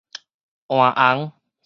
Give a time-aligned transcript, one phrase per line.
[0.65, 1.33] 換紅